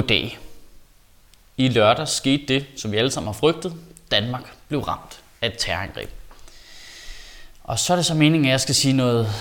Goddag. 0.00 0.38
I 1.56 1.68
lørdag 1.68 2.08
skete 2.08 2.46
det, 2.46 2.66
som 2.76 2.92
vi 2.92 2.96
alle 2.96 3.10
sammen 3.10 3.26
har 3.26 3.32
frygtet. 3.32 3.74
Danmark 4.10 4.52
blev 4.68 4.80
ramt 4.80 5.20
af 5.42 5.46
et 5.46 5.54
terrorangreb. 5.58 6.10
Og 7.64 7.78
så 7.78 7.92
er 7.92 7.96
det 7.96 8.06
så 8.06 8.14
meningen, 8.14 8.44
at 8.44 8.50
jeg 8.50 8.60
skal 8.60 8.74
sige 8.74 8.92
noget 8.92 9.32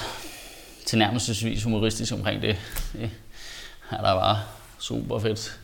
tilnærmelsesvis 0.85 1.63
humoristisk 1.63 2.13
omkring 2.13 2.41
det. 2.41 2.57
Det 2.93 3.11
er 3.91 3.97
der 3.97 4.15
bare 4.15 4.39
super 4.79 5.19
fedt. 5.19 5.59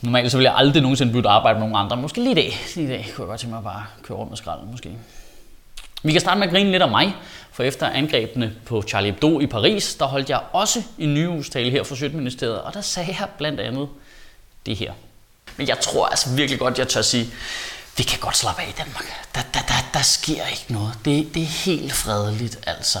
Normalt 0.00 0.30
så 0.30 0.36
vil 0.36 0.44
jeg 0.44 0.54
aldrig 0.56 0.82
nogensinde 0.82 1.12
bytte 1.12 1.28
arbejde 1.28 1.58
med 1.58 1.68
nogen 1.68 1.84
andre. 1.84 1.96
Måske 1.96 2.20
lige 2.20 2.32
i 2.32 2.34
dag. 2.34 2.52
Lige 2.74 2.86
i 2.86 2.90
dag 2.90 3.06
kunne 3.14 3.24
jeg 3.24 3.28
godt 3.28 3.40
tænke 3.40 3.50
mig 3.50 3.58
at 3.58 3.64
bare 3.64 3.86
køre 4.02 4.18
rundt 4.18 4.30
med 4.30 4.36
skralden 4.36 4.70
måske. 4.70 4.98
Vi 6.04 6.12
kan 6.12 6.20
starte 6.20 6.38
med 6.38 6.46
at 6.46 6.52
grine 6.52 6.70
lidt 6.70 6.82
af 6.82 6.90
mig, 6.90 7.14
for 7.52 7.62
efter 7.62 7.88
angrebene 7.88 8.54
på 8.66 8.82
Charlie 8.82 9.12
Hebdo 9.12 9.40
i 9.40 9.46
Paris, 9.46 9.94
der 9.94 10.06
holdt 10.06 10.30
jeg 10.30 10.40
også 10.52 10.82
en 10.98 11.14
nyhustale 11.14 11.70
her 11.70 11.82
for 11.82 11.94
Sjøtministeriet, 11.94 12.60
og 12.60 12.74
der 12.74 12.80
sagde 12.80 13.16
jeg 13.20 13.28
blandt 13.38 13.60
andet 13.60 13.88
det 14.66 14.76
her. 14.76 14.92
Men 15.56 15.68
jeg 15.68 15.80
tror 15.80 16.06
altså 16.06 16.34
virkelig 16.34 16.58
godt, 16.58 16.78
jeg 16.78 16.88
tør 16.88 17.02
sige, 17.02 17.26
vi 17.96 18.02
kan 18.02 18.18
godt 18.18 18.36
slappe 18.36 18.62
af 18.62 18.68
i 18.68 18.72
Danmark. 18.78 19.04
Der, 19.34 19.40
der, 19.54 19.60
der, 19.60 19.90
der 19.94 20.02
sker 20.02 20.46
ikke 20.46 20.66
noget. 20.68 20.98
Det, 21.04 21.34
det 21.34 21.42
er 21.42 21.64
helt 21.64 21.92
fredeligt, 21.92 22.58
altså. 22.66 22.98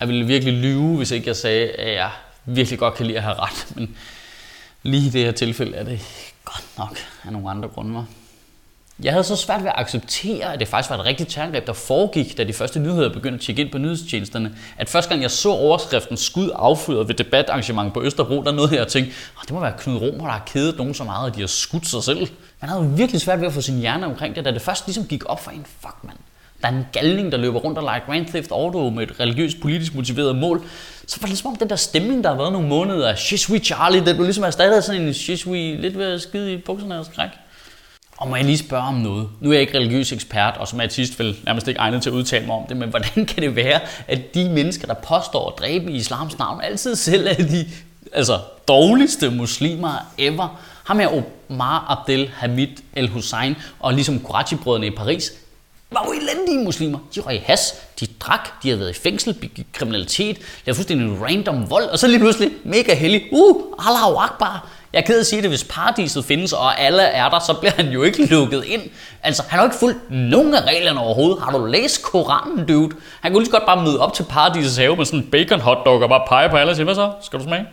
Jeg 0.00 0.08
ville 0.08 0.26
virkelig 0.26 0.54
lyve, 0.54 0.96
hvis 0.96 1.10
ikke 1.10 1.28
jeg 1.28 1.36
sagde, 1.36 1.70
at 1.70 1.94
jeg 1.94 2.10
virkelig 2.44 2.78
godt 2.78 2.94
kan 2.94 3.06
lide 3.06 3.18
at 3.18 3.24
have 3.24 3.36
ret. 3.38 3.66
Men 3.74 3.96
lige 4.82 5.06
i 5.06 5.10
det 5.10 5.24
her 5.24 5.32
tilfælde 5.32 5.76
er 5.76 5.84
det 5.84 6.00
godt 6.44 6.64
nok 6.78 6.98
af 7.24 7.32
nogle 7.32 7.50
andre 7.50 7.68
grunde. 7.68 8.06
Jeg 9.02 9.12
havde 9.12 9.24
så 9.24 9.36
svært 9.36 9.60
ved 9.60 9.68
at 9.68 9.74
acceptere, 9.76 10.52
at 10.52 10.60
det 10.60 10.68
faktisk 10.68 10.90
var 10.90 10.98
et 10.98 11.04
rigtigt 11.04 11.30
terrorangreb, 11.30 11.66
der 11.66 11.72
foregik, 11.72 12.38
da 12.38 12.44
de 12.44 12.52
første 12.52 12.80
nyheder 12.80 13.12
begyndte 13.12 13.34
at 13.34 13.40
tjekke 13.40 13.62
ind 13.62 13.70
på 13.70 13.78
nyhedstjenesterne. 13.78 14.56
At 14.76 14.88
første 14.88 15.08
gang 15.08 15.22
jeg 15.22 15.30
så 15.30 15.50
overskriften 15.50 16.16
skud 16.16 16.50
affyret 16.54 17.08
ved 17.08 17.14
debatarrangement 17.14 17.94
på 17.94 18.02
Østerbro, 18.02 18.42
der 18.42 18.52
nåede 18.52 18.74
jeg 18.74 18.82
at 18.82 18.88
tænke, 18.88 19.12
det 19.42 19.50
må 19.50 19.60
være 19.60 19.72
Knud 19.78 19.96
Romer, 19.96 20.24
der 20.24 20.32
har 20.32 20.42
kædet 20.46 20.78
nogen 20.78 20.94
så 20.94 21.04
meget, 21.04 21.30
at 21.30 21.36
de 21.36 21.40
har 21.40 21.46
skudt 21.46 21.86
sig 21.86 22.02
selv. 22.02 22.28
Man 22.60 22.70
havde 22.70 22.92
virkelig 22.96 23.20
svært 23.20 23.40
ved 23.40 23.46
at 23.46 23.52
få 23.52 23.60
sin 23.60 23.78
hjerne 23.78 24.06
omkring 24.06 24.36
det, 24.36 24.44
da 24.44 24.50
det 24.50 24.62
først 24.62 24.86
ligesom 24.86 25.06
gik 25.06 25.30
op 25.30 25.44
for 25.44 25.50
en, 25.50 25.66
fuck 25.80 25.96
mand. 26.02 26.16
Der 26.62 26.68
er 26.68 26.72
en 26.72 26.86
galning, 26.92 27.32
der 27.32 27.38
løber 27.38 27.58
rundt 27.58 27.78
og 27.78 27.84
leger 27.84 28.00
Grand 28.06 28.26
Theft 28.26 28.50
Auto 28.50 28.90
med 28.90 29.02
et 29.02 29.20
religiøst 29.20 29.60
politisk 29.60 29.94
motiveret 29.94 30.36
mål. 30.36 30.62
Så 31.06 31.16
var 31.20 31.26
det 31.26 31.28
ligesom 31.28 31.50
om 31.50 31.56
den 31.56 31.70
der 31.70 31.76
stemning, 31.76 32.24
der 32.24 32.30
har 32.30 32.36
været 32.36 32.52
nogle 32.52 32.68
måneder 32.68 33.08
af 33.08 33.18
Shishui 33.18 33.58
Charlie, 33.58 34.04
det 34.04 34.14
blev 34.14 34.24
ligesom 34.24 34.44
erstattet 34.44 34.76
af 34.76 34.82
sådan 34.82 35.02
en 35.02 35.14
Shishui 35.14 35.76
lidt 35.76 35.98
ved 35.98 36.12
at 36.12 36.22
skide 36.22 36.52
i 36.52 36.56
bukserne 36.56 36.98
og 36.98 37.06
skræk. 37.06 37.30
Og 38.18 38.28
må 38.28 38.36
jeg 38.36 38.44
lige 38.44 38.58
spørge 38.58 38.82
om 38.82 38.94
noget? 38.94 39.28
Nu 39.40 39.48
er 39.48 39.52
jeg 39.52 39.60
ikke 39.60 39.78
religiøs 39.78 40.12
ekspert, 40.12 40.56
og 40.56 40.68
som 40.68 40.80
artist 40.80 41.18
vel 41.18 41.36
nærmest 41.44 41.68
ikke 41.68 41.80
egnet 41.80 42.02
til 42.02 42.10
at 42.10 42.14
udtale 42.14 42.46
mig 42.46 42.56
om 42.56 42.66
det, 42.68 42.76
men 42.76 42.88
hvordan 42.90 43.26
kan 43.26 43.42
det 43.42 43.56
være, 43.56 43.80
at 44.08 44.34
de 44.34 44.48
mennesker, 44.48 44.86
der 44.86 44.94
påstår 44.94 45.50
at 45.50 45.58
dræbe 45.58 45.90
i 45.90 45.96
islams 45.96 46.38
navn, 46.38 46.60
altid 46.62 46.96
selv 46.96 47.26
er 47.26 47.34
de 47.34 47.66
altså, 48.12 48.38
dårligste 48.68 49.30
muslimer 49.30 50.12
ever? 50.18 50.60
Ham 50.84 50.98
her 50.98 51.22
Omar 51.50 51.86
Abdel 51.88 52.30
Hamid 52.34 52.68
El 52.96 53.08
Hussein 53.08 53.56
og 53.80 53.94
ligesom 53.94 54.20
Kurachi-brødrene 54.20 54.86
i 54.86 54.90
Paris, 54.90 55.32
var 55.90 56.04
jo 56.06 56.12
elendige 56.20 56.64
muslimer. 56.64 56.98
De 57.14 57.20
røg 57.20 57.42
has, 57.44 57.74
de 58.00 58.06
drak, 58.06 58.62
de 58.62 58.68
havde 58.68 58.80
været 58.80 58.90
i 58.90 59.00
fængsel, 59.00 59.34
begik 59.34 59.66
kriminalitet, 59.72 60.38
lavede 60.66 60.76
fuldstændig 60.76 61.22
random 61.22 61.70
vold, 61.70 61.84
og 61.84 61.98
så 61.98 62.06
lige 62.06 62.18
pludselig 62.18 62.50
mega 62.64 62.94
heldig. 62.94 63.22
Uh, 63.32 63.86
Allahu 63.86 64.16
Akbar. 64.16 64.68
Jeg 64.96 65.02
er 65.02 65.06
ked 65.06 65.16
af 65.16 65.20
at 65.20 65.26
sige 65.26 65.42
det, 65.42 65.50
hvis 65.50 65.64
paradiset 65.64 66.24
findes, 66.24 66.52
og 66.52 66.80
alle 66.80 67.02
er 67.02 67.28
der, 67.28 67.38
så 67.38 67.54
bliver 67.54 67.72
han 67.72 67.88
jo 67.88 68.02
ikke 68.02 68.26
lukket 68.26 68.64
ind. 68.64 68.82
Altså, 69.22 69.42
han 69.48 69.58
har 69.58 69.64
jo 69.64 69.70
ikke 69.70 69.78
fulgt 69.78 70.10
nogen 70.10 70.54
af 70.54 70.60
reglerne 70.60 71.00
overhovedet. 71.00 71.42
Har 71.42 71.58
du 71.58 71.66
læst 71.66 72.02
Koranen, 72.02 72.66
dude? 72.66 72.96
Han 73.20 73.32
kunne 73.32 73.40
lige 73.40 73.46
så 73.46 73.58
godt 73.58 73.66
bare 73.66 73.84
møde 73.84 74.00
op 74.00 74.14
til 74.14 74.22
paradisets 74.22 74.76
have 74.76 74.96
med 74.96 75.04
sådan 75.04 75.20
en 75.20 75.26
bacon 75.26 75.60
hotdog 75.60 76.02
og 76.02 76.08
bare 76.08 76.22
pege 76.28 76.48
på 76.48 76.56
alle 76.56 76.70
og 76.70 76.76
sige, 76.76 76.84
hvad 76.84 76.94
så? 76.94 77.12
Skal 77.22 77.38
du 77.38 77.44
smage? 77.44 77.66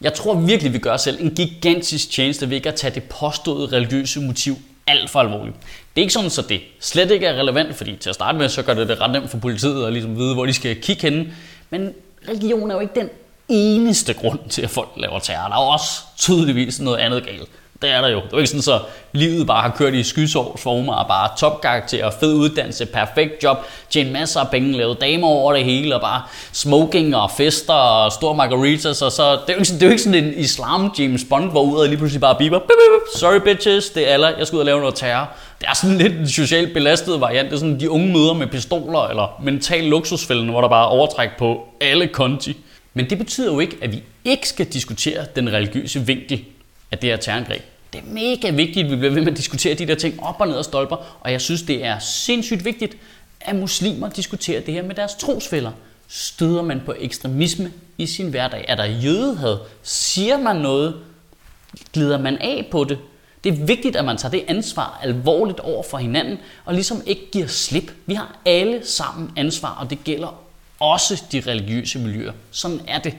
Jeg 0.00 0.14
tror 0.14 0.34
virkelig, 0.34 0.72
vi 0.72 0.78
gør 0.78 0.96
selv 0.96 1.16
en 1.20 1.30
gigantisk 1.30 2.10
tjeneste 2.10 2.50
ved 2.50 2.56
ikke 2.56 2.68
at 2.68 2.74
tage 2.74 2.94
det 2.94 3.02
påståede 3.02 3.76
religiøse 3.76 4.20
motiv 4.20 4.56
alt 4.86 5.10
for 5.10 5.20
alvorligt. 5.20 5.56
Det 5.96 6.00
er 6.00 6.02
ikke 6.02 6.14
sådan, 6.14 6.30
så 6.30 6.42
det 6.42 6.60
slet 6.80 7.10
ikke 7.10 7.26
er 7.26 7.40
relevant, 7.40 7.76
fordi 7.76 7.96
til 7.96 8.08
at 8.08 8.14
starte 8.14 8.38
med, 8.38 8.48
så 8.48 8.62
gør 8.62 8.74
det 8.74 8.88
det 8.88 9.00
ret 9.00 9.10
nemt 9.10 9.30
for 9.30 9.38
politiet 9.38 9.86
at 9.86 9.92
ligesom 9.92 10.16
vide, 10.16 10.34
hvor 10.34 10.46
de 10.46 10.52
skal 10.52 10.76
kigge 10.82 11.02
henne. 11.02 11.26
Men 11.70 11.94
religion 12.28 12.70
er 12.70 12.74
jo 12.74 12.80
ikke 12.80 13.00
den 13.00 13.08
eneste 13.50 14.14
grund 14.14 14.38
til, 14.50 14.62
at 14.62 14.70
folk 14.70 14.88
laver 14.96 15.18
terror. 15.18 15.48
Der 15.48 15.54
er 15.54 15.72
også 15.72 16.00
tydeligvis 16.18 16.80
noget 16.80 16.98
andet 16.98 17.24
galt. 17.24 17.48
Det 17.82 17.90
er 17.90 18.00
der 18.00 18.08
jo. 18.08 18.16
Det 18.16 18.24
er 18.24 18.28
jo 18.32 18.38
ikke 18.38 18.48
sådan, 18.48 18.62
så 18.62 18.80
livet 19.12 19.46
bare 19.46 19.62
har 19.62 19.70
kørt 19.76 19.94
i 19.94 20.02
skysårs 20.02 20.62
former 20.62 20.94
og 20.94 21.08
bare 21.08 21.28
topkarakter, 21.38 22.10
fed 22.20 22.34
uddannelse, 22.34 22.86
perfekt 22.86 23.44
job, 23.44 23.56
tjene 23.90 24.10
masser 24.10 24.40
af 24.40 24.48
penge, 24.50 24.72
lavet 24.72 25.00
damer 25.00 25.26
over 25.26 25.52
det 25.52 25.64
hele, 25.64 25.94
og 25.94 26.00
bare 26.00 26.22
smoking 26.52 27.16
og 27.16 27.30
fester 27.30 27.74
og 27.74 28.12
store 28.12 28.34
margaritas, 28.34 29.02
og 29.02 29.12
så, 29.12 29.32
det 29.32 29.38
er 29.48 29.52
jo 29.52 29.58
ikke, 29.58 29.72
det 29.72 29.82
er 29.82 29.86
jo 29.86 29.90
ikke 29.90 30.02
sådan 30.02 30.24
en 30.24 30.32
islam 30.36 30.94
James 30.98 31.24
Bond, 31.30 31.50
hvor 31.50 31.62
ud 31.62 31.78
og 31.78 31.88
lige 31.88 31.98
pludselig 31.98 32.20
bare 32.20 32.34
biber, 32.38 32.60
sorry 33.16 33.40
bitches, 33.40 33.90
det 33.90 34.08
er 34.08 34.12
alle, 34.12 34.26
jeg 34.26 34.46
skal 34.46 34.56
ud 34.56 34.60
og 34.60 34.66
lave 34.66 34.80
noget 34.80 34.94
terror. 34.94 35.28
Det 35.60 35.68
er 35.68 35.74
sådan 35.74 35.98
lidt 35.98 36.12
en 36.12 36.28
socialt 36.28 36.74
belastet 36.74 37.20
variant, 37.20 37.48
det 37.50 37.54
er 37.54 37.60
sådan 37.60 37.80
de 37.80 37.90
unge 37.90 38.12
møder 38.12 38.32
med 38.32 38.46
pistoler, 38.46 39.08
eller 39.08 39.40
mental 39.42 39.84
luksusfælden, 39.84 40.48
hvor 40.48 40.60
der 40.60 40.68
bare 40.68 40.84
er 40.84 40.88
overtræk 40.88 41.30
på 41.38 41.60
alle 41.80 42.06
konti. 42.06 42.56
Men 42.94 43.10
det 43.10 43.18
betyder 43.18 43.52
jo 43.52 43.60
ikke, 43.60 43.76
at 43.82 43.92
vi 43.92 44.02
ikke 44.24 44.48
skal 44.48 44.66
diskutere 44.66 45.26
den 45.36 45.52
religiøse 45.52 46.06
vinkel 46.06 46.44
af 46.90 46.98
det 46.98 47.10
her 47.10 47.16
terrorangreb. 47.16 47.62
Det 47.92 47.98
er 47.98 48.12
mega 48.12 48.50
vigtigt, 48.50 48.84
at 48.84 48.90
vi 48.90 48.96
bliver 48.96 49.12
ved 49.12 49.22
med 49.22 49.32
at 49.32 49.36
diskutere 49.38 49.74
de 49.74 49.86
der 49.86 49.94
ting 49.94 50.22
op 50.22 50.40
og 50.40 50.48
ned 50.48 50.56
og 50.56 50.64
stolper, 50.64 51.18
og 51.20 51.32
jeg 51.32 51.40
synes, 51.40 51.62
det 51.62 51.84
er 51.84 51.98
sindssygt 51.98 52.64
vigtigt, 52.64 52.96
at 53.40 53.56
muslimer 53.56 54.08
diskuterer 54.08 54.60
det 54.60 54.74
her 54.74 54.82
med 54.82 54.94
deres 54.94 55.14
trosfælder. 55.14 55.72
Støder 56.08 56.62
man 56.62 56.80
på 56.86 56.94
ekstremisme 56.98 57.72
i 57.98 58.06
sin 58.06 58.28
hverdag? 58.28 58.64
Er 58.68 58.74
der 58.74 58.84
jødehad? 58.84 59.58
Siger 59.82 60.38
man 60.38 60.56
noget? 60.56 60.94
Glider 61.92 62.18
man 62.18 62.38
af 62.38 62.68
på 62.70 62.84
det? 62.84 62.98
Det 63.44 63.52
er 63.52 63.64
vigtigt, 63.64 63.96
at 63.96 64.04
man 64.04 64.16
tager 64.16 64.30
det 64.30 64.44
ansvar 64.48 65.00
alvorligt 65.02 65.60
over 65.60 65.82
for 65.82 65.98
hinanden, 65.98 66.38
og 66.64 66.74
ligesom 66.74 67.02
ikke 67.06 67.30
giver 67.32 67.46
slip. 67.46 67.92
Vi 68.06 68.14
har 68.14 68.38
alle 68.44 68.86
sammen 68.86 69.30
ansvar, 69.36 69.78
og 69.80 69.90
det 69.90 70.04
gælder 70.04 70.42
også 70.80 71.22
de 71.32 71.42
religiøse 71.46 71.98
miljøer. 71.98 72.32
Sådan 72.50 72.80
er 72.88 72.98
det. 72.98 73.14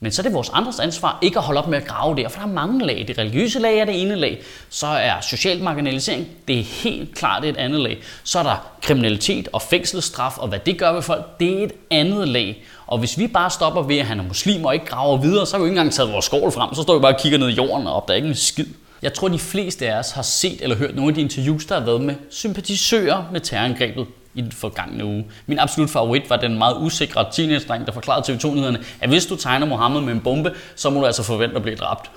Men 0.00 0.12
så 0.12 0.22
er 0.22 0.24
det 0.24 0.32
vores 0.32 0.50
andres 0.52 0.80
ansvar 0.80 1.18
ikke 1.22 1.38
at 1.38 1.44
holde 1.44 1.60
op 1.60 1.68
med 1.68 1.78
at 1.78 1.86
grave 1.86 2.16
der, 2.16 2.28
for 2.28 2.40
der 2.40 2.46
er 2.46 2.52
mange 2.52 2.86
lag. 2.86 3.04
Det 3.08 3.18
religiøse 3.18 3.58
lag 3.58 3.78
er 3.78 3.84
det 3.84 4.02
ene 4.02 4.14
lag. 4.14 4.42
Så 4.70 4.86
er 4.86 5.20
social 5.20 5.62
marginalisering, 5.62 6.28
det 6.48 6.58
er 6.58 6.62
helt 6.62 7.14
klart 7.14 7.44
et 7.44 7.56
andet 7.56 7.80
lag. 7.80 7.98
Så 8.24 8.38
er 8.38 8.42
der 8.42 8.56
kriminalitet 8.82 9.48
og 9.52 9.62
fængselsstraf, 9.62 10.38
og 10.38 10.48
hvad 10.48 10.58
det 10.58 10.78
gør 10.78 10.92
ved 10.92 11.02
folk, 11.02 11.40
det 11.40 11.58
er 11.58 11.64
et 11.64 11.72
andet 11.90 12.28
lag. 12.28 12.64
Og 12.86 12.98
hvis 12.98 13.18
vi 13.18 13.26
bare 13.26 13.50
stopper 13.50 13.82
ved, 13.82 13.98
at 13.98 14.06
han 14.06 14.20
er 14.20 14.24
muslim 14.24 14.64
og 14.64 14.74
ikke 14.74 14.86
graver 14.86 15.16
videre, 15.16 15.46
så 15.46 15.56
har 15.56 15.62
vi 15.62 15.68
ikke 15.68 15.78
engang 15.78 15.92
taget 15.92 16.12
vores 16.12 16.24
skål 16.24 16.52
frem. 16.52 16.74
Så 16.74 16.82
står 16.82 16.94
vi 16.94 17.00
bare 17.00 17.14
og 17.14 17.20
kigger 17.20 17.38
ned 17.38 17.48
i 17.48 17.52
jorden 17.52 17.86
og 17.86 17.94
opdager 17.94 18.16
ikke 18.16 18.28
en 18.28 18.34
skid. 18.34 18.66
Jeg 19.02 19.12
tror, 19.14 19.28
de 19.28 19.38
fleste 19.38 19.88
af 19.88 19.98
os 19.98 20.10
har 20.10 20.22
set 20.22 20.62
eller 20.62 20.76
hørt 20.76 20.94
nogle 20.94 21.08
af 21.08 21.14
de 21.14 21.20
interviews, 21.20 21.66
der 21.66 21.78
har 21.78 21.86
været 21.86 22.00
med 22.00 22.14
sympatisører 22.30 23.24
med 23.32 23.40
terrorangrebet 23.40 24.06
i 24.34 24.40
den 24.40 24.52
forgangne 24.52 25.04
uge. 25.04 25.24
Min 25.46 25.58
absolut 25.58 25.90
favorit 25.90 26.30
var 26.30 26.36
den 26.36 26.58
meget 26.58 26.76
usikre 26.80 27.26
teenage-dreng, 27.32 27.86
der 27.86 27.92
forklarede 27.92 28.32
TV2-nyhederne, 28.32 28.84
at 29.00 29.08
hvis 29.08 29.26
du 29.26 29.36
tegner 29.36 29.66
Mohammed 29.66 30.00
med 30.00 30.12
en 30.12 30.20
bombe, 30.20 30.54
så 30.76 30.90
må 30.90 31.00
du 31.00 31.06
altså 31.06 31.22
forvente 31.22 31.56
at 31.56 31.62
blive 31.62 31.76
dræbt. 31.76 32.10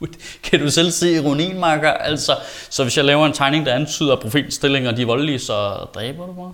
Kan 0.42 0.60
du 0.60 0.70
selv 0.70 0.90
se 0.90 1.12
ironien, 1.12 1.60
Marker? 1.60 1.90
Altså, 1.90 2.36
så 2.70 2.82
hvis 2.82 2.96
jeg 2.96 3.04
laver 3.04 3.26
en 3.26 3.32
tegning, 3.32 3.66
der 3.66 3.74
antyder, 3.74 4.12
at 4.12 4.20
profetens 4.20 4.54
stillinger 4.54 4.92
de 4.92 5.02
er 5.02 5.06
voldelige, 5.06 5.38
så 5.38 5.86
dræber 5.94 6.26
du 6.26 6.32
mig? 6.32 6.52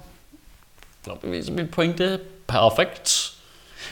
Så 1.04 1.14
beviser 1.22 1.52
mit 1.52 1.70
pointe. 1.70 2.20
Perfekt. 2.46 3.35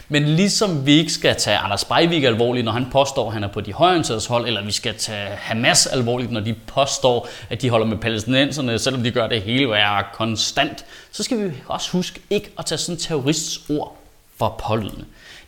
Men 0.09 0.29
ligesom 0.37 0.87
vi 0.87 0.93
ikke 0.93 1.13
skal 1.13 1.37
tage 1.37 1.57
Anders 1.57 1.85
Breivik 1.85 2.25
alvorligt, 2.25 2.65
når 2.65 2.73
han 2.73 2.87
påstår, 2.93 3.27
at 3.27 3.33
han 3.33 3.45
er 3.45 3.49
på 3.49 3.61
de 3.61 3.73
højorienterede 3.73 4.29
hold, 4.29 4.47
eller 4.47 4.65
vi 4.65 4.73
skal 4.73 4.95
tage 4.95 5.29
Hamas 5.37 5.87
alvorligt, 5.87 6.31
når 6.31 6.41
de 6.41 6.55
påstår, 6.67 7.29
at 7.51 7.63
de 7.63 7.71
holder 7.71 7.87
med 7.87 7.97
palæstinenserne, 7.97 8.79
selvom 8.79 9.03
de 9.03 9.11
gør 9.11 9.27
det 9.27 9.43
hele 9.43 9.71
være 9.71 10.05
konstant, 10.15 10.85
så 11.13 11.23
skal 11.23 11.45
vi 11.45 11.53
også 11.67 11.91
huske 11.91 12.21
ikke 12.31 12.51
at 12.59 12.67
tage 12.67 12.79
sådan 12.79 12.99
terrorists 12.99 13.61
ord 13.71 13.97
for 14.37 14.63
pålydende. 14.67 15.05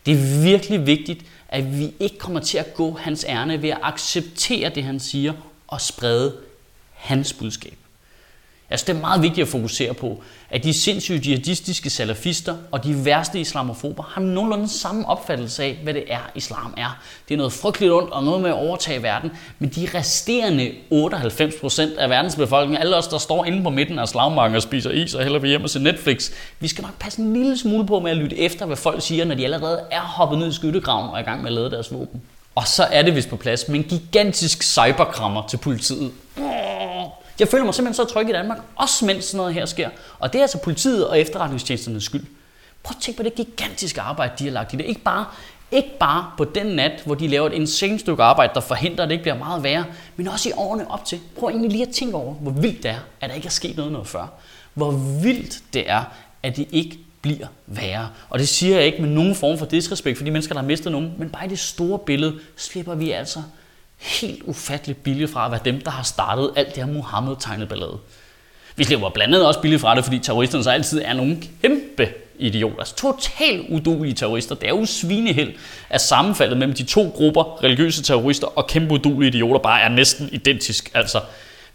Det 0.06 0.15
er 0.15 0.43
virkelig 0.43 0.87
vigtigt, 0.87 1.25
at 1.49 1.79
vi 1.79 1.94
ikke 2.00 2.19
kommer 2.19 2.41
til 2.41 2.59
at 2.59 2.75
gå 2.75 2.99
hans 3.00 3.25
ærne 3.29 3.62
ved 3.62 3.70
at 3.70 3.79
acceptere 3.82 4.69
det, 4.69 4.85
han 4.85 5.00
siger, 5.00 5.32
og 5.69 5.81
sprede 5.81 6.37
hans 6.94 7.32
budskab. 7.32 7.76
Altså 8.71 8.87
det 8.87 8.97
er 8.97 9.01
meget 9.01 9.23
vigtigt 9.23 9.45
at 9.45 9.49
fokusere 9.49 9.95
på, 9.95 10.23
at 10.51 10.65
de 10.65 10.73
sindssyge 10.73 11.21
jihadistiske 11.25 11.91
salafister 11.91 12.57
og 12.71 12.85
de 12.85 13.05
værste 13.05 13.41
islamofober 13.41 14.03
har 14.03 14.21
nogenlunde 14.21 14.69
samme 14.69 15.09
opfattelse 15.09 15.65
af, 15.65 15.79
hvad 15.83 15.95
det 15.95 16.05
er, 16.09 16.31
islam 16.35 16.75
er. 16.77 16.99
Det 17.29 17.35
er 17.35 17.39
noget 17.39 17.53
frygteligt 17.53 17.93
ondt 17.93 18.11
og 18.11 18.25
noget 18.25 18.41
med 18.43 18.51
at 18.51 18.57
overtage 18.57 19.03
verden, 19.03 19.31
men 19.59 19.69
de 19.69 19.89
resterende 19.95 20.73
98% 20.93 21.99
af 21.99 22.11
verdens 22.11 22.37
befolkning, 22.37 22.81
alle 22.81 22.97
os, 22.97 23.09
der 23.09 23.19
står 23.19 23.45
inde 23.45 23.63
på 23.63 23.71
midten 23.71 23.99
af 23.99 24.09
slagmarken 24.09 24.57
og 24.57 24.63
spiser 24.63 24.91
is 24.91 25.15
og 25.15 25.23
hellere 25.23 25.43
vi 25.43 25.49
hjem 25.49 25.63
og 25.63 25.71
se 25.71 25.79
Netflix, 25.79 26.31
vi 26.61 26.69
skal 26.69 26.83
nok 26.83 26.99
passe 26.99 27.23
en 27.23 27.33
lille 27.33 27.59
smule 27.59 27.87
på 27.87 28.01
med 28.01 28.11
at 28.11 28.17
lytte 28.17 28.39
efter, 28.39 28.67
hvad 28.67 28.77
folk 28.77 29.03
siger, 29.03 29.25
når 29.25 29.35
de 29.35 29.45
allerede 29.45 29.81
er 29.91 30.01
hoppet 30.01 30.39
ned 30.39 30.49
i 30.49 30.53
skyttegraven 30.53 31.11
og 31.11 31.17
er 31.17 31.21
i 31.21 31.25
gang 31.25 31.43
med 31.43 31.51
at 31.51 31.55
lade 31.55 31.71
deres 31.71 31.93
våben. 31.93 32.23
Og 32.55 32.69
så 32.69 32.85
er 32.85 33.03
det 33.03 33.17
vist 33.17 33.29
på 33.29 33.37
plads 33.37 33.69
med 33.69 33.79
en 33.79 33.85
gigantisk 33.85 34.63
cyberkrammer 34.63 35.43
til 35.49 35.57
politiet. 35.57 36.11
Jeg 37.41 37.49
føler 37.49 37.65
mig 37.65 37.75
simpelthen 37.75 38.06
så 38.06 38.12
tryg 38.12 38.29
i 38.29 38.33
Danmark, 38.33 38.59
også 38.77 39.06
mens 39.06 39.25
sådan 39.25 39.37
noget 39.37 39.55
her 39.55 39.67
sker. 39.67 39.91
Og 40.19 40.33
det 40.33 40.38
er 40.38 40.43
altså 40.43 40.59
politiet 40.59 41.09
og 41.09 41.21
efterretningstjenesternes 41.21 42.05
skyld. 42.05 42.25
Prøv 42.83 42.94
at 42.97 43.03
tænke 43.03 43.17
på 43.17 43.23
det 43.23 43.35
gigantiske 43.35 44.00
arbejde, 44.00 44.33
de 44.38 44.44
har 44.44 44.50
lagt 44.50 44.73
i 44.73 44.77
det. 44.77 44.85
Ikke 44.85 45.00
bare 45.00 45.25
Ikke 45.71 45.99
bare 46.00 46.31
på 46.38 46.44
den 46.44 46.67
nat, 46.67 47.03
hvor 47.05 47.15
de 47.15 47.29
laver 47.29 47.47
et 47.47 47.53
insane 47.53 47.99
stykke 47.99 48.23
arbejde, 48.23 48.55
der 48.55 48.61
forhindrer, 48.61 49.05
at 49.05 49.09
det 49.09 49.15
ikke 49.15 49.23
bliver 49.23 49.38
meget 49.38 49.62
værre, 49.62 49.85
men 50.17 50.29
også 50.29 50.49
i 50.49 50.53
årene 50.56 50.91
op 50.91 51.05
til. 51.05 51.21
Prøv 51.38 51.49
egentlig 51.49 51.71
lige 51.71 51.87
at 51.87 51.94
tænke 51.94 52.17
over, 52.17 52.35
hvor 52.35 52.50
vildt 52.50 52.83
det 52.83 52.91
er, 52.91 52.99
at 53.21 53.31
der 53.31 53.37
ikke 53.37 53.47
er 53.47 53.50
sket 53.50 53.77
noget 53.77 53.93
noget 53.93 54.06
før. 54.09 54.27
Hvor 54.75 54.91
vildt 55.23 55.59
det 55.75 55.91
er, 55.91 56.05
at 56.43 56.56
det 56.56 56.69
ikke 56.71 56.99
bliver 57.23 57.47
værre. 57.67 58.09
Og 58.31 58.39
det 58.39 58.49
siger 58.49 58.77
jeg 58.77 58.87
ikke 58.87 59.03
med 59.03 59.09
nogen 59.09 59.35
form 59.35 59.59
for 59.59 59.67
disrespekt 59.67 60.19
for 60.19 60.25
de 60.25 60.31
mennesker, 60.31 60.55
der 60.55 60.61
har 60.61 60.67
mistet 60.67 60.93
nogen, 60.93 61.12
men 61.19 61.31
bare 61.31 61.47
i 61.47 61.49
det 61.49 61.59
store 61.59 61.99
billede 61.99 62.35
slipper 62.56 62.94
vi 62.94 63.11
altså 63.11 63.43
helt 63.98 64.43
ufatteligt 64.43 65.02
billigt 65.02 65.32
fra 65.32 65.44
at 65.44 65.50
være 65.50 65.60
dem, 65.64 65.81
der 65.81 65.90
har 65.90 66.02
startet 66.02 66.50
alt 66.56 66.75
det 66.75 66.84
her 66.84 66.93
Mohammed-tegnet 66.93 67.69
ballade. 67.69 67.98
Vi 68.76 68.84
slipper 68.84 69.08
blandt 69.08 69.34
andet 69.34 69.48
også 69.48 69.60
billigt 69.60 69.81
fra 69.81 69.94
det, 69.94 70.04
fordi 70.04 70.19
terroristerne 70.19 70.64
så 70.64 70.70
altid 70.70 71.02
er 71.04 71.12
nogle 71.12 71.38
kæmpe 71.62 72.08
idioter. 72.38 72.78
Altså 72.78 72.94
totalt 72.94 73.66
udulige 73.69 74.14
terrorister. 74.14 74.54
Det 74.54 74.64
er 74.69 74.75
jo 74.75 74.87
svineheld, 74.87 75.52
at 75.90 76.00
sammenfaldet 76.00 76.58
mellem 76.58 76.75
de 76.76 76.82
to 76.82 77.12
grupper, 77.14 77.64
religiøse 77.64 78.02
terrorister 78.02 78.46
og 78.46 78.66
kæmpe 78.66 78.94
udulige 78.94 79.28
idioter, 79.28 79.58
bare 79.58 79.81
er 79.81 79.88
næsten 79.88 80.28
identisk. 80.32 80.90
Altså, 80.94 81.20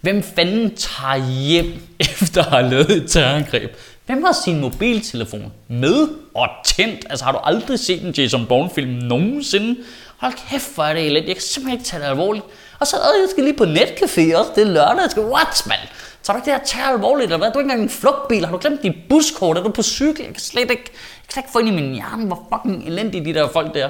hvem 0.01 0.23
fanden 0.23 0.75
tager 0.75 1.29
hjem 1.29 1.73
efter 1.99 2.43
at 2.43 2.49
have 2.51 2.69
lavet 2.69 2.91
et 2.91 3.11
terrorangreb? 3.11 3.75
Hvem 4.05 4.23
har 4.23 4.35
sin 4.43 4.59
mobiltelefon 4.59 5.51
med 5.67 6.07
og 6.33 6.47
tændt? 6.65 7.05
Altså 7.09 7.25
har 7.25 7.31
du 7.31 7.37
aldrig 7.37 7.79
set 7.79 8.03
en 8.03 8.13
Jason 8.17 8.45
Bourne-film 8.45 8.89
nogensinde? 8.89 9.75
Hold 10.21 10.33
kæft, 10.49 10.75
hvor 10.75 10.83
er 10.83 10.93
det 10.93 11.05
elendigt. 11.05 11.27
Jeg 11.27 11.35
kan 11.35 11.43
simpelthen 11.43 11.79
ikke 11.79 11.89
tage 11.89 12.03
det 12.03 12.07
alvorligt. 12.09 12.45
Og 12.79 12.87
så, 12.87 12.95
jeg 12.97 13.27
skal 13.29 13.43
lige 13.43 13.57
på 13.57 13.63
netcafé 13.63 14.37
også. 14.37 14.51
Det 14.55 14.61
er 14.61 14.71
lørdag. 14.71 15.01
Jeg 15.01 15.11
skal, 15.11 15.23
what, 15.23 15.63
mand? 15.67 15.79
Tager 16.23 16.37
du 16.37 16.43
ikke 16.43 16.51
det 16.51 16.59
her 16.59 16.65
tage 16.65 16.93
alvorligt, 16.93 17.25
eller 17.25 17.37
hvad? 17.37 17.47
Du 17.51 17.59
er 17.59 17.61
ikke 17.61 17.71
engang 17.71 17.83
en 17.83 17.89
flugtbil. 17.89 18.45
Har 18.45 18.51
du 18.51 18.57
glemt 18.57 18.83
dit 18.83 18.95
buskort? 19.09 19.57
Er 19.57 19.63
du 19.63 19.69
på 19.69 19.83
cykel? 19.83 20.23
Jeg 20.25 20.33
kan 20.33 20.41
slet 20.41 20.61
ikke, 20.61 20.73
jeg 20.73 21.23
kan 21.23 21.31
slet 21.31 21.43
ikke 21.43 21.51
få 21.51 21.59
ind 21.59 21.67
i 21.67 21.71
min 21.71 21.93
hjerne, 21.93 22.25
hvor 22.25 22.47
fucking 22.53 22.87
elendige 22.87 23.25
de 23.25 23.33
der 23.33 23.49
folk 23.49 23.73
der. 23.73 23.89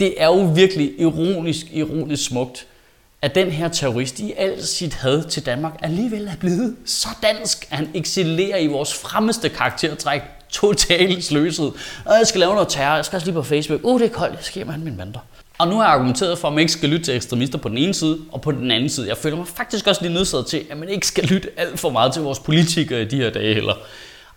Det 0.00 0.22
er 0.22 0.26
jo 0.26 0.52
virkelig 0.54 1.00
ironisk, 1.00 1.66
ironisk 1.70 2.26
smukt, 2.26 2.66
at 3.22 3.34
den 3.34 3.50
her 3.50 3.68
terrorist 3.68 4.18
i 4.18 4.32
al 4.36 4.66
sit 4.66 4.94
had 4.94 5.22
til 5.28 5.46
Danmark 5.46 5.72
alligevel 5.82 6.28
er 6.28 6.36
blevet 6.40 6.76
så 6.84 7.08
dansk, 7.22 7.66
at 7.70 7.76
han 7.76 7.90
excellerer 7.94 8.58
i 8.58 8.66
vores 8.66 8.94
fremmeste 8.94 9.48
karaktertræk, 9.48 10.22
totalt 10.50 11.24
sløset. 11.24 11.72
Og 12.04 12.14
jeg 12.18 12.26
skal 12.26 12.40
lave 12.40 12.54
noget 12.54 12.68
terror, 12.68 12.94
jeg 12.94 13.04
skal 13.04 13.16
også 13.16 13.26
lige 13.26 13.34
på 13.34 13.42
Facebook. 13.42 13.80
Uh, 13.82 14.00
det 14.00 14.06
er 14.06 14.12
koldt, 14.14 14.34
jeg 14.34 14.44
skal 14.44 14.54
hjem 14.54 14.66
med 14.66 14.78
mine. 14.78 15.12
Og 15.58 15.68
nu 15.68 15.76
har 15.76 15.82
jeg 15.82 15.92
argumenteret 15.92 16.38
for, 16.38 16.48
at 16.48 16.54
man 16.54 16.60
ikke 16.60 16.72
skal 16.72 16.88
lytte 16.88 17.04
til 17.04 17.16
ekstremister 17.16 17.58
på 17.58 17.68
den 17.68 17.78
ene 17.78 17.94
side, 17.94 18.18
og 18.32 18.40
på 18.40 18.52
den 18.52 18.70
anden 18.70 18.88
side. 18.88 19.08
Jeg 19.08 19.16
føler 19.16 19.36
mig 19.36 19.46
faktisk 19.46 19.86
også 19.86 20.02
lige 20.02 20.14
nødsaget 20.14 20.46
til, 20.46 20.62
at 20.70 20.76
man 20.76 20.88
ikke 20.88 21.06
skal 21.06 21.24
lytte 21.24 21.48
alt 21.56 21.80
for 21.80 21.90
meget 21.90 22.12
til 22.12 22.22
vores 22.22 22.38
politikere 22.38 23.02
i 23.02 23.04
de 23.04 23.16
her 23.16 23.30
dage 23.30 23.54
heller. 23.54 23.74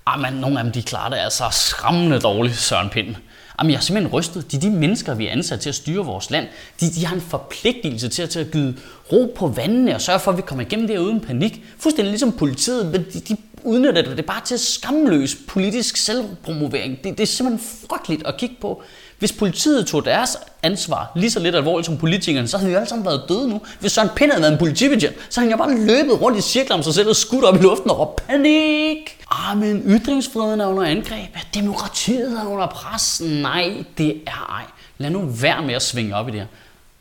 Ah, 0.06 0.20
men 0.22 0.34
nogle 0.34 0.58
af 0.58 0.64
dem, 0.64 0.74
de 0.74 0.82
klarer 0.82 1.10
det 1.10 1.18
altså 1.18 1.44
skræmmende 1.52 2.20
dårligt, 2.20 2.56
Søren 2.56 2.90
Pind. 2.90 3.16
Jamen, 3.60 3.72
jeg 3.72 3.78
er 3.78 3.82
simpelthen 3.82 4.14
rystet. 4.14 4.52
De, 4.52 4.62
de 4.62 4.70
mennesker, 4.70 5.14
vi 5.14 5.28
er 5.28 5.32
ansat 5.32 5.60
til 5.60 5.70
at 5.70 5.76
styre 5.76 6.06
vores 6.06 6.32
land, 6.32 6.48
de, 6.80 6.90
de 6.90 7.06
har 7.06 7.16
en 7.16 7.22
forpligtelse 7.22 8.10
til 8.10 8.22
at, 8.22 8.30
til 8.30 8.40
at 8.40 8.52
give 8.52 8.76
ro 9.12 9.34
på 9.38 9.48
vandene 9.48 9.96
og 9.96 10.02
sørge 10.02 10.20
for, 10.20 10.32
at 10.32 10.38
vi 10.38 10.42
kommer 10.42 10.66
igennem 10.66 10.88
det 10.88 10.96
her 10.96 11.04
uden 11.04 11.20
panik. 11.20 11.64
Fuldstændig 11.80 12.12
ligesom 12.12 12.32
politiet, 12.32 12.86
men 12.86 13.06
de, 13.14 13.20
de 13.20 13.38
udnytter 13.64 14.16
det 14.16 14.26
bare 14.26 14.42
til 14.46 14.60
skamløs 14.60 15.36
politisk 15.48 15.98
selvpromovering. 15.98 17.04
Det, 17.04 17.18
det 17.18 17.24
er 17.24 17.28
simpelthen 17.28 17.70
frygteligt 17.90 18.28
at 18.28 18.38
kigge 18.38 18.56
på. 18.62 18.84
Hvis 19.20 19.32
politiet 19.32 19.88
tog 19.88 20.06
deres 20.06 20.38
ansvar 20.64 21.12
lige 21.16 21.32
så 21.32 21.40
lidt 21.40 21.56
alvorligt 21.56 21.86
som 21.86 21.98
politikerne, 21.98 22.48
så 22.48 22.58
havde 22.58 22.70
vi 22.70 22.76
alle 22.76 22.90
sammen 22.90 23.06
været 23.06 23.24
døde 23.30 23.50
nu. 23.50 23.62
Hvis 23.80 23.92
Søren 23.92 24.10
Pind 24.16 24.32
havde 24.32 24.42
været 24.42 24.52
en 24.52 24.60
politibetjent, 24.60 25.16
så 25.30 25.40
havde 25.40 25.52
han 25.52 25.60
jo 25.60 25.66
bare 25.66 25.86
løbet 25.86 26.22
rundt 26.22 26.38
i 26.38 26.42
cirkler 26.42 26.76
om 26.76 26.84
sig 26.84 26.94
selv 26.94 27.10
og 27.10 27.16
skudt 27.16 27.44
op 27.44 27.56
i 27.56 27.60
luften 27.60 27.90
og 27.90 28.00
råbt 28.00 28.28
panik. 28.28 29.18
Ah, 29.32 29.58
men 29.58 29.84
ytringsfriheden 29.86 30.62
er 30.62 30.66
under 30.66 30.84
angreb. 30.84 31.38
Demokratiet 31.54 32.40
er 32.40 32.46
under 32.48 32.68
pres. 32.68 33.22
Nej, 33.26 33.84
det 33.98 34.22
er 34.28 34.56
ej. 34.56 34.64
Lad 34.98 35.10
nu 35.10 35.22
være 35.42 35.62
med 35.62 35.74
at 35.74 35.82
svinge 35.82 36.16
op 36.16 36.28
i 36.28 36.32
det 36.32 36.40
her. 36.40 36.48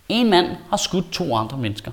En 0.09 0.31
mand 0.31 0.47
har 0.71 0.77
skudt 0.77 1.13
to 1.13 1.37
andre 1.37 1.59
mennesker. 1.59 1.91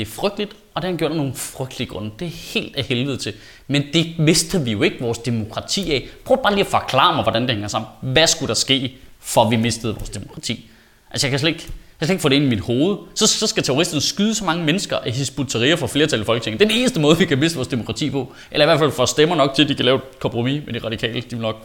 Det 0.00 0.08
er 0.08 0.12
frygteligt, 0.12 0.52
og 0.74 0.82
det 0.82 0.88
har 0.88 0.92
han 0.92 0.96
gjort 0.96 1.10
af 1.10 1.16
nogle 1.16 1.34
frygtelige 1.34 1.88
grunde. 1.88 2.10
Det 2.18 2.26
er 2.26 2.30
helt 2.30 2.76
af 2.76 2.84
helvede 2.84 3.16
til. 3.16 3.34
Men 3.68 3.82
det 3.92 4.18
mister 4.18 4.58
vi 4.58 4.72
jo 4.72 4.82
ikke 4.82 4.96
vores 5.00 5.18
demokrati 5.18 5.92
af. 5.92 6.08
Prøv 6.24 6.42
bare 6.42 6.52
lige 6.52 6.64
at 6.64 6.70
forklare 6.70 7.14
mig, 7.14 7.22
hvordan 7.22 7.42
det 7.42 7.50
hænger 7.50 7.68
sammen. 7.68 7.90
Hvad 8.00 8.26
skulle 8.26 8.48
der 8.48 8.54
ske, 8.54 8.94
for 9.20 9.50
vi 9.50 9.56
mistede 9.56 9.94
vores 9.94 10.08
demokrati? 10.08 10.70
Altså, 11.10 11.26
jeg 11.26 11.30
kan 11.30 11.38
slet 11.38 11.48
ikke, 11.50 11.62
jeg 11.64 11.98
kan 11.98 12.06
slet 12.06 12.14
ikke 12.14 12.22
få 12.22 12.28
det 12.28 12.36
ind 12.36 12.44
i 12.44 12.48
mit 12.48 12.60
hoved. 12.60 12.96
Så, 13.14 13.26
så 13.26 13.46
skal 13.46 13.62
terroristerne 13.62 14.00
skyde 14.00 14.34
så 14.34 14.44
mange 14.44 14.64
mennesker 14.64 14.96
at 14.96 15.12
Hizbut-Tahrir 15.12 15.74
for 15.74 15.86
flertal 15.86 16.20
i 16.20 16.24
Folketinget. 16.24 16.60
Det 16.60 16.66
er 16.66 16.68
den 16.68 16.78
eneste 16.78 17.00
måde, 17.00 17.18
vi 17.18 17.24
kan 17.24 17.38
miste 17.38 17.56
vores 17.56 17.68
demokrati 17.68 18.10
på. 18.10 18.32
Eller 18.50 18.64
i 18.64 18.68
hvert 18.68 18.78
fald 18.78 18.92
få 18.92 19.06
stemmer 19.06 19.36
nok 19.36 19.54
til, 19.54 19.62
at 19.62 19.68
de 19.68 19.74
kan 19.74 19.84
lave 19.84 19.96
et 19.96 20.18
kompromis 20.20 20.62
med 20.66 20.74
de 20.74 20.78
radikale. 20.78 21.20
De 21.20 21.30
vil 21.30 21.40
nok 21.40 21.56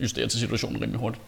justere 0.00 0.26
til 0.26 0.40
situationen 0.40 0.82
rimelig 0.82 1.00
hurtigt. 1.00 1.22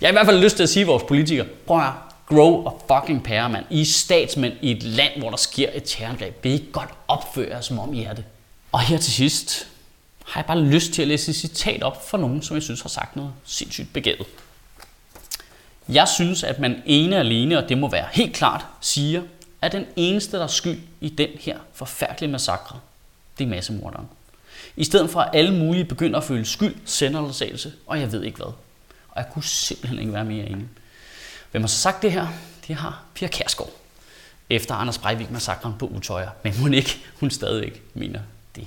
Jeg 0.00 0.08
har 0.08 0.12
i 0.12 0.14
hvert 0.14 0.26
fald 0.26 0.42
lyst 0.42 0.56
til 0.56 0.62
at 0.62 0.68
sige 0.68 0.86
vores 0.86 1.02
politikere, 1.08 1.46
prøv 1.66 1.78
at 1.78 1.92
grow 2.30 2.66
a 2.66 2.70
fucking 2.88 3.24
pære, 3.24 3.48
mand. 3.48 3.64
I 3.70 3.80
er 3.80 3.84
statsmænd 3.84 4.54
i 4.60 4.70
et 4.70 4.82
land, 4.82 5.18
hvor 5.18 5.30
der 5.30 5.36
sker 5.36 5.68
et 5.74 5.82
terrorangreb. 5.84 6.44
Vil 6.44 6.52
I 6.52 6.64
godt 6.72 6.90
opføre 7.08 7.48
jer, 7.50 7.60
som 7.60 7.78
om 7.78 7.94
I 7.94 8.02
er 8.02 8.12
det? 8.12 8.24
Og 8.72 8.80
her 8.80 8.98
til 8.98 9.12
sidst 9.12 9.68
har 10.26 10.40
jeg 10.40 10.46
bare 10.46 10.60
lyst 10.60 10.92
til 10.92 11.02
at 11.02 11.08
læse 11.08 11.30
et 11.30 11.36
citat 11.36 11.82
op 11.82 12.08
for 12.08 12.18
nogen, 12.18 12.42
som 12.42 12.54
jeg 12.54 12.62
synes 12.62 12.80
har 12.80 12.88
sagt 12.88 13.16
noget 13.16 13.32
sindssygt 13.44 13.92
begavet. 13.92 14.26
Jeg 15.88 16.08
synes, 16.08 16.42
at 16.42 16.58
man 16.58 16.82
ene 16.86 17.16
alene, 17.16 17.58
og 17.58 17.68
det 17.68 17.78
må 17.78 17.90
være 17.90 18.06
helt 18.12 18.34
klart, 18.34 18.66
siger, 18.80 19.22
at 19.62 19.72
den 19.72 19.86
eneste, 19.96 20.36
der 20.36 20.42
er 20.42 20.46
skyld 20.46 20.78
i 21.00 21.08
den 21.08 21.28
her 21.40 21.58
forfærdelige 21.72 22.30
massakre, 22.30 22.80
det 23.38 23.44
er 23.44 23.48
massemorderen. 23.48 24.08
I 24.76 24.84
stedet 24.84 25.10
for 25.10 25.20
at 25.20 25.30
alle 25.34 25.54
mulige 25.54 25.84
begynder 25.84 26.18
at 26.18 26.24
føle 26.24 26.44
skyld, 26.44 26.74
senderledsagelse, 26.84 27.72
og 27.86 28.00
jeg 28.00 28.12
ved 28.12 28.22
ikke 28.22 28.36
hvad. 28.36 28.52
Og 29.08 29.16
jeg 29.16 29.26
kunne 29.32 29.44
simpelthen 29.44 29.98
ikke 29.98 30.12
være 30.12 30.24
mere 30.24 30.46
enig. 30.46 30.66
Hvem 31.50 31.62
har 31.62 31.68
så 31.68 31.76
sagt 31.76 32.02
det 32.02 32.12
her? 32.12 32.26
Det 32.66 32.76
har 32.76 33.02
Pia 33.14 33.28
Kærsgaard. 33.28 33.70
Efter 34.50 34.74
Anders 34.74 34.98
Breivik-massakren 34.98 35.74
på 35.78 35.86
Utøjer. 35.86 36.30
Men 36.44 36.52
hun 36.52 36.74
ikke, 36.74 36.98
hun 37.20 37.30
stadigvæk 37.30 37.82
mener 37.94 38.20
det. 38.56 38.66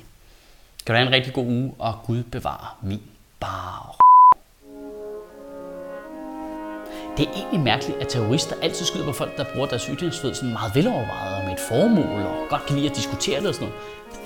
Kan 0.85 0.95
du 0.95 0.97
have 0.97 1.07
en 1.07 1.13
rigtig 1.13 1.33
god 1.33 1.45
uge, 1.45 1.73
og 1.79 1.99
Gud 2.05 2.23
bevare 2.23 2.67
min 2.81 3.01
bar. 3.39 3.97
Det 7.17 7.27
er 7.27 7.31
egentlig 7.31 7.59
mærkeligt, 7.59 8.01
at 8.01 8.07
terrorister 8.07 8.55
altid 8.61 8.85
skyder 8.85 9.05
på 9.05 9.11
folk, 9.11 9.37
der 9.37 9.45
bruger 9.53 9.67
deres 9.67 9.85
ytringsfrihed 9.85 10.35
sådan 10.35 10.53
meget 10.53 10.75
velovervejet 10.75 11.35
og 11.35 11.43
med 11.43 11.53
et 11.53 11.59
formål, 11.69 12.21
og 12.21 12.35
godt 12.49 12.65
kan 12.65 12.75
lide 12.75 12.89
at 12.89 12.95
diskutere 12.95 13.39
det 13.39 13.47
og 13.47 13.55
sådan 13.55 13.67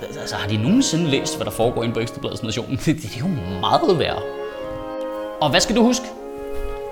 noget. 0.01 0.17
Altså, 0.19 0.35
har 0.35 0.47
de 0.47 0.57
nogensinde 0.57 1.09
læst, 1.09 1.35
hvad 1.35 1.45
der 1.45 1.51
foregår 1.51 1.83
inde 1.83 1.93
på 1.93 1.99
Ekstrabladets 1.99 2.43
Nation? 2.43 2.71
Det, 2.85 2.85
det 2.85 3.15
er 3.15 3.19
jo 3.19 3.27
meget 3.59 3.99
værre. 3.99 4.21
Og 5.41 5.49
hvad 5.49 5.59
skal 5.59 5.75
du 5.75 5.83
huske? 5.83 6.05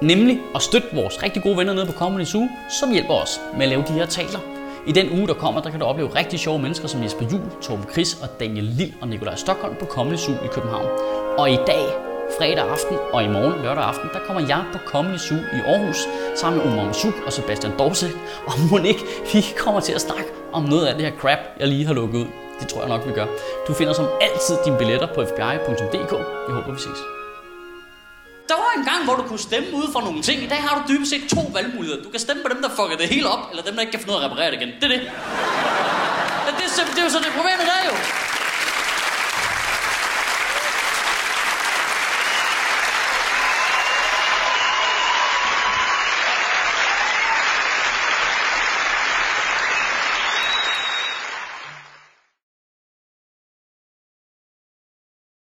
Nemlig 0.05 0.41
at 0.55 0.61
støtte 0.61 0.87
vores 0.93 1.23
rigtig 1.23 1.43
gode 1.43 1.57
venner 1.57 1.73
nede 1.73 1.85
på 1.85 1.91
Comedy 1.91 2.25
Zoo, 2.25 2.47
som 2.79 2.91
hjælper 2.91 3.13
os 3.13 3.41
med 3.53 3.63
at 3.63 3.69
lave 3.69 3.83
de 3.87 3.93
her 3.93 4.05
taler. 4.05 4.39
I 4.87 4.91
den 4.91 5.19
uge, 5.19 5.27
der 5.27 5.33
kommer, 5.33 5.61
der 5.61 5.69
kan 5.69 5.79
du 5.79 5.85
opleve 5.85 6.15
rigtig 6.15 6.39
sjove 6.39 6.59
mennesker 6.59 6.87
som 6.87 7.03
Jesper 7.03 7.25
Juhl, 7.31 7.43
Torben 7.61 7.85
Chris 7.91 8.13
og 8.21 8.39
Daniel 8.39 8.63
Lille 8.63 8.93
og 9.01 9.07
Nikolaj 9.07 9.35
Stockholm 9.35 9.75
på 9.79 9.85
Comedy 9.85 10.15
Zoo 10.15 10.33
i 10.33 10.47
København. 10.51 10.87
Og 11.37 11.51
i 11.51 11.55
dag, 11.55 11.85
fredag 12.39 12.69
aften 12.69 12.97
og 13.13 13.23
i 13.23 13.27
morgen 13.27 13.61
lørdag 13.63 13.83
aften, 13.83 14.09
der 14.13 14.19
kommer 14.19 14.47
jeg 14.47 14.63
på 14.73 14.79
Comedy 14.85 15.17
Zoo 15.17 15.37
i 15.37 15.59
Aarhus 15.67 15.97
sammen 16.35 16.61
med 16.61 16.71
Omar 16.71 16.85
Masuk 16.85 17.13
og 17.25 17.33
Sebastian 17.33 17.73
Dorset. 17.79 18.11
Og 18.47 18.53
må 18.71 18.77
ikke, 18.77 19.03
vi 19.33 19.45
kommer 19.57 19.81
til 19.81 19.93
at 19.93 20.01
snakke 20.01 20.29
om 20.53 20.63
noget 20.63 20.85
af 20.85 20.95
det 20.95 21.05
her 21.05 21.13
crap, 21.19 21.39
jeg 21.59 21.67
lige 21.67 21.85
har 21.85 21.93
lukket 21.93 22.19
ud. 22.19 22.27
Det 22.59 22.67
tror 22.67 22.81
jeg 22.81 22.89
nok, 22.89 23.07
vi 23.07 23.11
gør. 23.11 23.25
Du 23.67 23.73
finder 23.73 23.93
som 23.93 24.05
altid 24.21 24.55
dine 24.65 24.77
billetter 24.77 25.07
på 25.07 25.25
fbi.dk. 25.25 26.13
Jeg 26.47 26.55
håber, 26.55 26.71
vi 26.73 26.79
ses. 26.79 27.24
En 28.77 28.83
gang, 28.91 29.01
hvor 29.05 29.15
du 29.15 29.23
kunne 29.29 29.39
stemme 29.49 29.67
ud 29.79 29.87
for 29.93 30.01
nogle 30.01 30.21
ting. 30.21 30.37
I 30.43 30.47
dag 30.47 30.61
har 30.67 30.73
du 30.77 30.93
dybest 30.93 31.09
set 31.11 31.23
to 31.35 31.41
valgmuligheder. 31.53 32.03
Du 32.03 32.09
kan 32.09 32.19
stemme 32.19 32.43
på 32.43 32.49
dem, 32.53 32.59
der 32.65 32.69
fucker 32.77 32.97
det 32.97 33.07
hele 33.15 33.27
op, 33.35 33.43
eller 33.51 33.63
dem, 33.63 33.73
der 33.75 33.81
ikke 33.81 33.91
kan 33.91 33.99
finde 34.01 34.13
ud 34.13 34.17
af 34.19 34.23
at 34.23 34.31
reparere 34.31 34.51
det 34.51 34.57
igen. 34.61 34.71
Det 34.81 34.83
er 34.83 34.93
det. 34.95 35.01
Det, 36.57 36.63
er, 36.81 36.85
det 36.93 36.99
er 37.01 37.05
jo 37.07 37.13
så 37.17 37.19
det 37.25 37.31
problemet 37.39 37.65
der 37.71 37.79
jo. 37.89 37.94